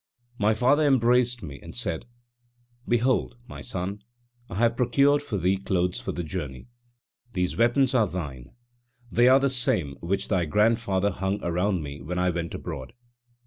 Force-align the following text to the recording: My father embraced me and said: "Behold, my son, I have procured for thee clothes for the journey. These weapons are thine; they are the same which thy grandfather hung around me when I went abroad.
My 0.39 0.55
father 0.55 0.81
embraced 0.81 1.43
me 1.43 1.59
and 1.61 1.75
said: 1.75 2.07
"Behold, 2.87 3.37
my 3.47 3.61
son, 3.61 4.01
I 4.49 4.55
have 4.55 4.75
procured 4.75 5.21
for 5.21 5.37
thee 5.37 5.57
clothes 5.57 5.99
for 5.99 6.11
the 6.11 6.23
journey. 6.23 6.69
These 7.33 7.55
weapons 7.55 7.93
are 7.93 8.07
thine; 8.07 8.51
they 9.11 9.27
are 9.27 9.39
the 9.39 9.51
same 9.51 9.97
which 9.99 10.27
thy 10.27 10.45
grandfather 10.45 11.11
hung 11.11 11.39
around 11.43 11.83
me 11.83 12.01
when 12.01 12.17
I 12.17 12.31
went 12.31 12.55
abroad. 12.55 12.93